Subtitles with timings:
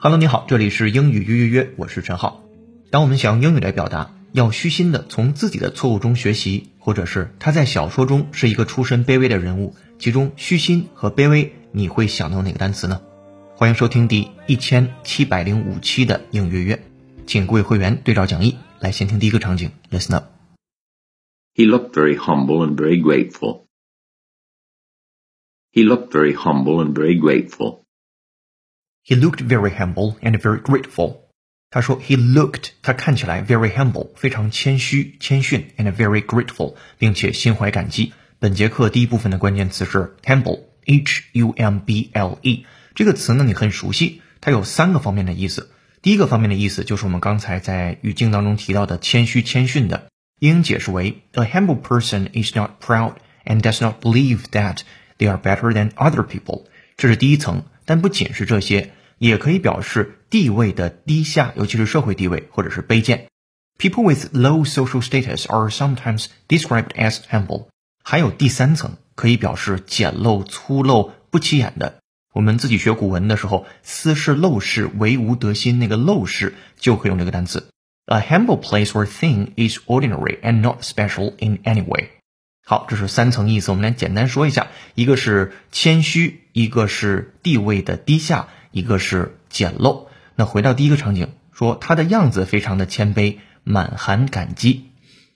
[0.00, 2.44] Hello，你好，这里是英语约约约，我是陈浩。
[2.92, 13.02] 当我们想用英语来表达，要虚心的从自己的错误中学习，或者是他在小说中是一个出身卑微的人物，其中虚心和卑微，你会想到哪个单词呢？
[13.56, 16.84] 欢迎收听第一千七百零五期的英语约约，
[17.26, 20.26] 请各位会员对照讲义来先听第一个场景，Listen up。
[21.56, 23.64] He looked very humble and very grateful.
[25.72, 27.80] He looked very humble and very grateful.
[29.08, 31.20] He looked very humble and very grateful.
[31.70, 38.12] 他说，He looked，他看起来 very humble，非常谦虚、谦逊，and very grateful，并且心怀感激。
[38.38, 42.66] 本节课第一部分的关键词是 humble，h u m b l e。
[42.94, 45.70] 这个词呢，你很熟悉，它有三个方面的意思。
[46.02, 53.14] 第一个方面的意思就是我们刚才在语境当中提到的谦虚、谦逊的，应解释为 A humble person is not proud
[53.46, 54.80] and does not believe that
[55.16, 56.64] they are better than other people。
[56.98, 58.92] 这是第一层，但不仅是这些。
[59.18, 63.28] 也可以表示地位的低下，尤其是社会地位或者是卑贱。
[63.78, 67.68] People with low social status are sometimes described as humble。
[68.02, 71.98] 还有第三层，可以表示简陋、粗陋、不起眼的。
[72.34, 77.68] 我们自己学古文的时候，“斯是陋室，惟吾德馨”，那个陋室就可以用这个单词。
[78.06, 82.10] A humble place or thing is ordinary and not special in any way。
[82.64, 88.48] 好，这是三层意思，我们来简单说一下：一个是谦虚，一个是地位的低下。
[88.78, 90.06] 一个是简陋。
[90.36, 94.84] 那回到第一个场景，说他的样子非常的谦卑，满含感激。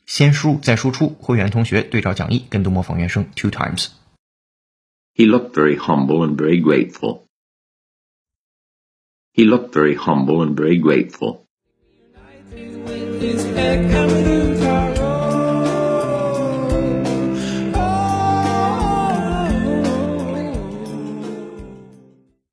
[0.07, 3.89] 先输入再输出，会员同学对照讲义，跟读模仿原声 two times。
[5.15, 7.23] He looked very humble and very grateful.
[9.35, 11.47] He looked very humble and very grateful.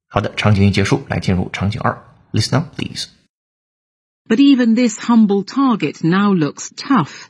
[0.09, 2.05] 好的，场景一结束，来进入场景二。
[2.33, 3.07] Listen up, please.
[4.27, 7.29] But even this humble target now looks tough.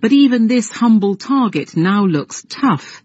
[0.00, 3.02] But even this humble target now looks tough.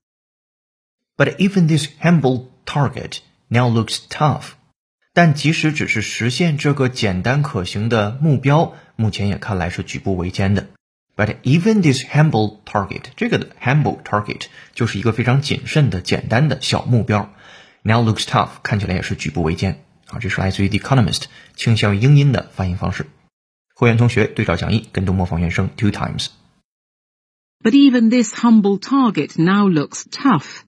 [1.18, 3.19] But even this humble target
[3.50, 4.53] now looks tough.
[5.13, 10.69] 但即使只是实现这个简单可行的目标，目前也看来是举步维艰的。
[11.16, 17.31] But even this humble target，这个的 humble target 就是一个非常谨慎的、简单的小目标。
[17.84, 20.19] Now looks tough，看起来也是举步维艰啊！
[20.19, 21.24] 这是来自于 The Economist，
[21.56, 23.07] 倾向于英音的发音方式。
[23.75, 26.28] 会员同学对照讲义，跟读模仿原声 two times。
[27.62, 30.63] But even this humble target now looks tough.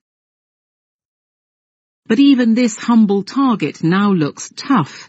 [2.08, 5.08] But even this humble target now looks tough.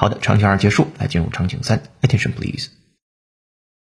[0.00, 1.82] 好的，场景二结束，来进入场景三。
[2.02, 2.68] Attention please。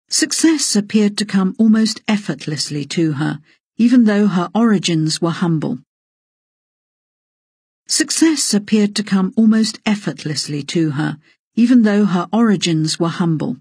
[0.10, 3.40] Success appeared to come almost effortlessly to her,
[3.76, 5.80] even though her origins were humble.
[7.88, 11.18] Success appeared to come almost effortlessly to her,
[11.56, 13.58] even though her origins were humble.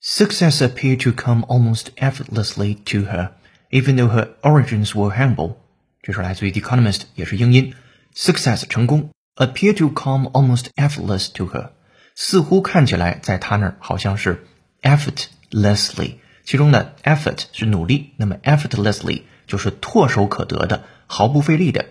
[0.00, 3.32] Success appeared to come almost effortlessly to her,
[3.70, 5.56] even though her origins were humble.
[6.02, 7.74] 这是来自于《The Economist》，也是英音。
[8.14, 11.71] Success 成功 appear to come almost effortless to her，
[12.15, 14.45] 似乎看起来在她那儿好像是
[14.81, 21.85] effortlessly，其中的 effort 是努力，那么 effortlessly 就是唾手可得的，毫不费力的。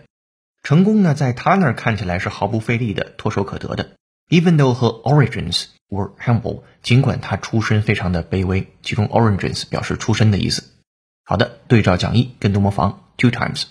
[0.62, 3.92] 成功呢，在她那儿看起来是毫不费力的，唾手可得的。
[4.28, 10.64] Even though her origins were humble，尽管她出身非常的卑微，其中 origins 表示出身的意思。
[11.24, 13.64] 好的，对照讲义，跟读模仿 two times。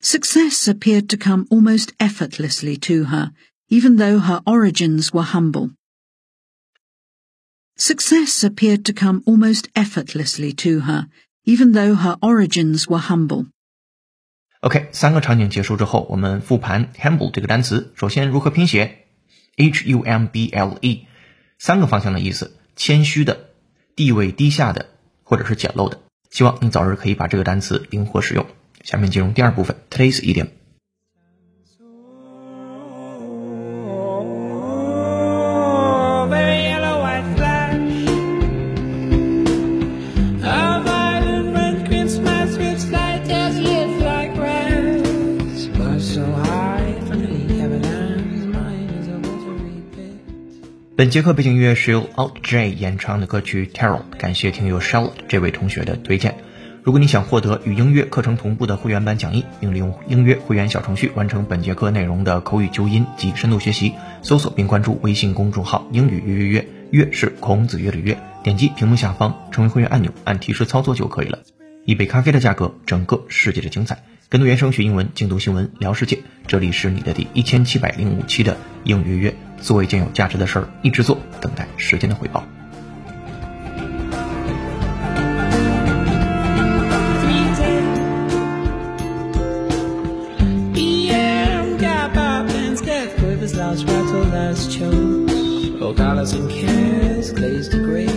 [0.00, 3.30] Success appeared to come almost effortlessly to her,
[3.68, 5.70] even though her origins were humble.
[7.76, 11.06] Success appeared to come almost effortlessly to her,
[11.44, 13.46] even though her origins were humble.
[14.60, 17.92] OK，三个场景结束之后，我们复盘 humble 这个单词。
[17.96, 19.06] 首先如何拼写？
[19.56, 21.06] H U M B L E，
[21.58, 23.50] 三个方向的意思：谦虚的、
[23.96, 24.90] 地位低下的，
[25.22, 26.00] 或者是简陋的。
[26.30, 28.46] 希望你早日可以把这个单词灵活使用。
[28.89, 30.47] 下面进入第二部分，Today's idiom。
[33.81, 34.49] Oh.
[50.99, 56.35] 本节课背景音乐是由 Alt J 演唱的歌曲《Terrell》，感谢听友 Charlotte 这位同学的推荐。
[56.89, 63.93] 如果你想获得与英约课程同步的会员版讲义，并利用英约会员小程序完成本节课内容的口语纠音及深度学习，
[64.23, 71.37] 搜索并关注微信公众号“英语约约约”，约是孔子约的约，点击屏幕下方成为会员按钮，按提示操作就可以了。
[71.85, 74.01] 一杯咖啡的价格，整个世界的精彩。
[74.27, 76.17] 跟读原声学英文，精读新闻聊世界。
[76.47, 82.43] 这里是你的第一千七百零五期的英语约约，做一件有价值的事儿，一直做，等待时间的回报。
[96.19, 98.09] and cares plays degree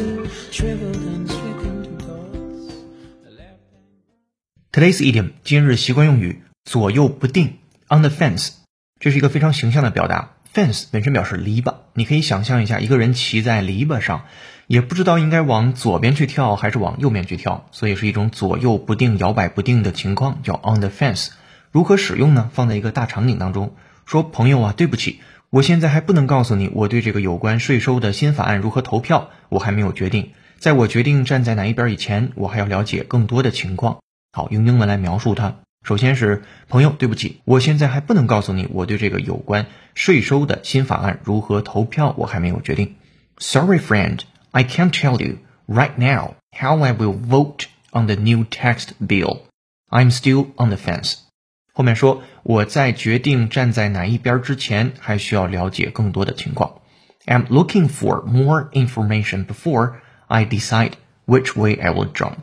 [4.72, 7.58] today's idiom 今日习惯用语，左右不定
[7.88, 8.54] ，on the fence。
[8.98, 14.24] 这是一个非常形象的表达，fence 本身表示篱笆，你可以想象一下一个人骑在篱笆上，
[14.66, 21.28] 也不知道应该往左边去跳还是往右边去跳，所以是一种左右不定、摇摆不定的情况，叫 on the fence。
[21.70, 22.50] 如何使用呢？
[22.52, 23.76] 放在一个大场景当中，
[24.06, 25.20] 说朋友啊，对不起。
[25.52, 30.32] 我现在还不能告诉你我对这个有关税收的新法案如何投票，我还没有决定。
[30.58, 33.98] 在我决定站在哪一边以前，我还要了解更多的情况。
[34.32, 35.56] 好，用英文来描述它。
[35.86, 42.94] 首先是朋友，对不起，我现在还不能告诉你我对这个有关税收的新法案如何投票，我还没有决定。
[43.36, 44.20] Sorry, friend,
[44.52, 45.36] I can't tell you
[45.68, 49.40] right now how I will vote on the new tax bill.
[49.90, 51.16] I'm still on the fence.
[51.73, 56.81] 后面说我在决定站在哪一边之前，还需要了解更多的情况。
[57.25, 59.95] I'm looking for more information before
[60.27, 60.93] I decide
[61.25, 62.37] which way I will jump.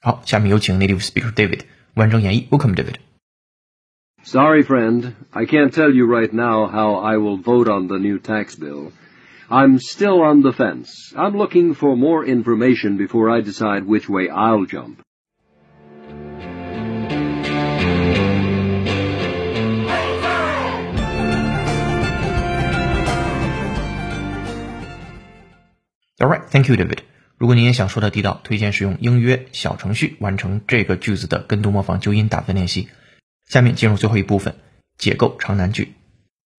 [0.00, 1.60] 好，下面有请 native speaker David
[1.94, 2.48] 完整演绎。
[2.48, 2.96] Welcome, David.
[4.24, 5.12] Sorry, friend.
[5.30, 8.92] I can't tell you right now how I will vote on the new tax bill.
[9.48, 11.12] I'm still on the fence.
[11.14, 15.02] I'm looking for more information before I decide which way I'll jump.
[26.26, 26.98] 'All right, thank you, David.
[27.38, 32.88] 如果你也想说的地道，推荐使用英约小程序完成这个句子的跟读模仿纠音打分练习。
[33.48, 34.54] 下面进入最后一部分，
[34.96, 35.94] 解构长难句。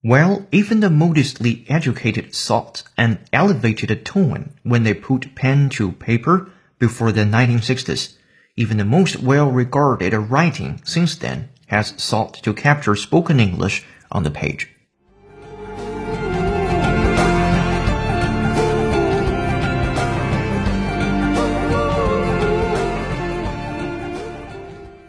[0.03, 6.47] Well, even the modestly educated sought an elevated tone when they put pen to paper
[6.77, 8.09] before the 1960s.
[8.55, 14.29] Even the most well-regarded writing since then has sought to capture spoken English on the
[14.29, 14.67] page.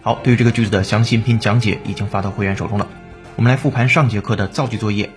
[0.01, 2.87] 好，对于这个句子的详细音讲解已经发到会员手中了。
[3.35, 5.09] 我们来复盘上节课的造句作业，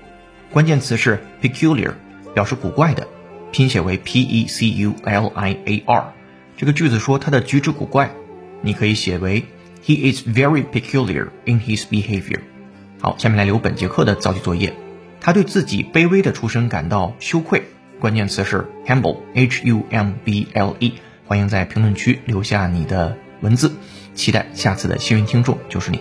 [0.50, 1.92] 关键词是 peculiar，
[2.34, 3.06] 表示古怪的，
[3.52, 6.12] 拼写为 p e c u l i a r。
[6.56, 8.10] 这个句子说他的举止古怪，
[8.60, 9.44] 你可以写为
[9.84, 12.40] He is very peculiar in his behavior。
[13.00, 14.74] 好，下面来留本节课的造句作业。
[15.20, 17.62] 他对自己卑微的出身感到羞愧，
[18.00, 20.94] 关键词是 humble，h u m b l e。
[21.24, 23.72] 欢迎在评论区留下你的文字，
[24.14, 26.00] 期待下次的幸运听众就是你。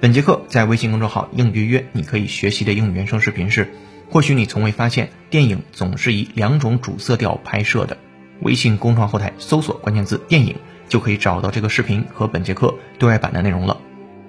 [0.00, 3.72] 本节课在微信公众号“应约约”，你可以学习的英语原声视频是：
[4.10, 7.98] 或许你从未发现，电影总是以两种主色调拍摄的。
[8.40, 10.54] 微信公众号后台搜索关键字“电影”，
[10.88, 13.80] 就可以找到这个视频和本节课对外版的内容了。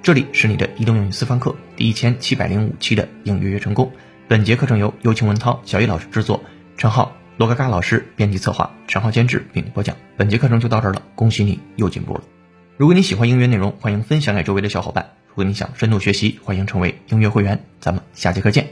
[0.02, 3.92] 这里是你的移动英语私房课第一千七百零五期的应约约成功。
[4.28, 6.44] 本节课程由有请文涛、小易老师制作，
[6.78, 9.96] 陈浩、罗嘎嘎老师编辑策划，陈浩监制并播讲。
[10.18, 12.22] 本节课程就到这儿了，恭喜你又进步了。
[12.80, 15.06] 如果你喜欢音乐内容，欢迎分享给周围的小伙伴。
[15.28, 17.62] 如果你想深度学习，欢迎成为音乐会员。
[17.82, 18.66] 咱们下节课见，